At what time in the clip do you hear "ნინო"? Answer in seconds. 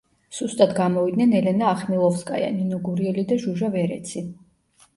2.57-2.81